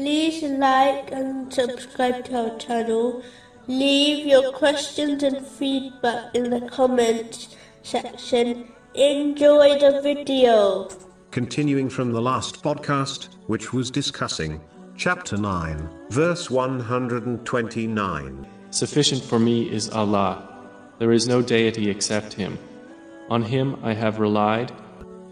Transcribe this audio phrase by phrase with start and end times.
[0.00, 3.22] like and subscribe to our channel.
[3.66, 8.72] Leave your questions and feedback in the comments section.
[8.94, 10.88] Enjoy the video.
[11.30, 14.60] Continuing from the last podcast, which was discussing
[14.96, 18.46] chapter 9, verse 129.
[18.70, 20.48] Sufficient for me is Allah.
[20.98, 22.58] There is no deity except Him.
[23.28, 24.72] On Him I have relied.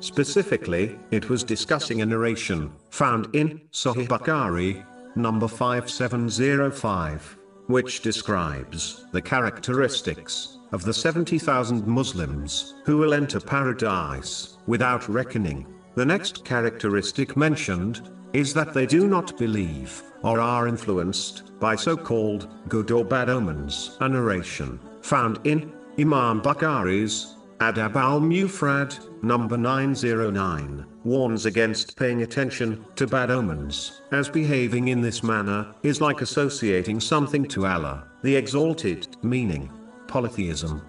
[0.00, 4.84] Specifically, it was discussing a narration found in Sahih Bukhari,
[5.16, 15.08] number 5705, which describes the characteristics of the 70,000 Muslims who will enter paradise without
[15.08, 15.66] reckoning.
[15.96, 21.96] The next characteristic mentioned is that they do not believe or are influenced by so
[21.96, 23.96] called good or bad omens.
[24.00, 32.84] A narration found in Imam Bukhari's Adab al Mufrad, number 909, warns against paying attention
[32.94, 38.36] to bad omens, as behaving in this manner is like associating something to Allah, the
[38.36, 39.68] Exalted, meaning
[40.06, 40.82] polytheism.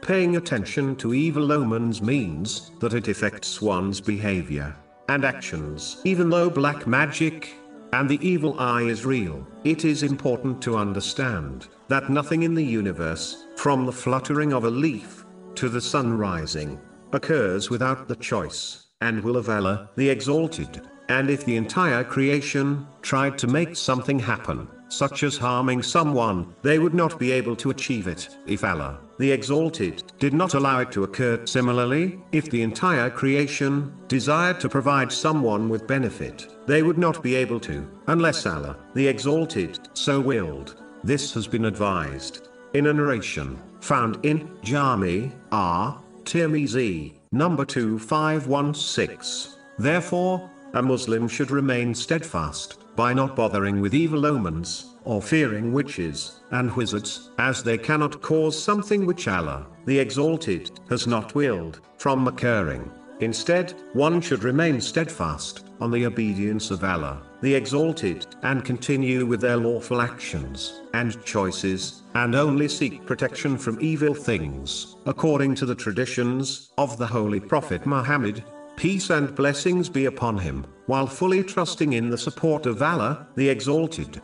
[0.00, 4.76] Paying attention to evil omens means that it affects one's behavior
[5.08, 6.00] and actions.
[6.04, 7.52] Even though black magic
[7.92, 12.64] and the evil eye is real, it is important to understand that nothing in the
[12.64, 15.21] universe, from the fluttering of a leaf
[15.56, 16.80] to the sun rising,
[17.12, 20.80] occurs without the choice and will of Allah, the Exalted.
[21.08, 26.78] And if the entire creation tried to make something happen, such as harming someone, they
[26.78, 30.92] would not be able to achieve it, if Allah, the Exalted, did not allow it
[30.92, 31.44] to occur.
[31.46, 37.34] Similarly, if the entire creation desired to provide someone with benefit, they would not be
[37.34, 40.82] able to, unless Allah, the Exalted, so willed.
[41.02, 46.00] This has been advised in a narration found in Jami R.
[46.24, 49.58] Tirmizi, number 2516.
[49.78, 56.40] Therefore, a Muslim should remain steadfast by not bothering with evil omens, or fearing witches
[56.52, 62.28] and wizards, as they cannot cause something which Allah, the Exalted, has not willed, from
[62.28, 62.90] occurring.
[63.20, 69.40] Instead, one should remain steadfast on the obedience of Allah, the Exalted, and continue with
[69.40, 75.74] their lawful actions and choices, and only seek protection from evil things, according to the
[75.74, 78.44] traditions of the Holy Prophet Muhammad,
[78.76, 83.48] peace and blessings be upon him, while fully trusting in the support of Allah, the
[83.48, 84.20] Exalted.